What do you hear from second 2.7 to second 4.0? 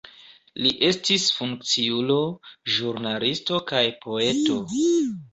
ĵurnalisto kaj